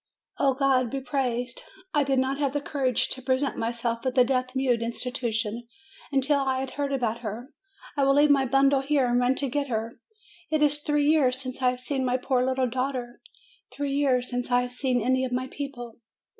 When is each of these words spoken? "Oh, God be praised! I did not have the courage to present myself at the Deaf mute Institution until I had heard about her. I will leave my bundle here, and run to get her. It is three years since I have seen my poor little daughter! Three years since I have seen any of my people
"Oh, 0.39 0.55
God 0.55 0.89
be 0.89 0.99
praised! 0.99 1.61
I 1.93 2.03
did 2.03 2.17
not 2.17 2.39
have 2.39 2.53
the 2.53 2.59
courage 2.59 3.09
to 3.09 3.21
present 3.21 3.55
myself 3.55 4.03
at 4.03 4.15
the 4.15 4.23
Deaf 4.23 4.55
mute 4.55 4.81
Institution 4.81 5.67
until 6.11 6.39
I 6.39 6.59
had 6.59 6.71
heard 6.71 6.91
about 6.91 7.19
her. 7.19 7.53
I 7.95 8.03
will 8.03 8.15
leave 8.15 8.31
my 8.31 8.45
bundle 8.47 8.81
here, 8.81 9.05
and 9.05 9.19
run 9.19 9.35
to 9.35 9.47
get 9.47 9.67
her. 9.67 9.99
It 10.49 10.63
is 10.63 10.79
three 10.79 11.05
years 11.05 11.39
since 11.39 11.61
I 11.61 11.69
have 11.69 11.79
seen 11.81 12.03
my 12.03 12.17
poor 12.17 12.43
little 12.43 12.67
daughter! 12.67 13.21
Three 13.71 13.91
years 13.93 14.27
since 14.27 14.49
I 14.49 14.61
have 14.63 14.73
seen 14.73 15.01
any 15.03 15.23
of 15.23 15.31
my 15.31 15.45
people 15.51 15.93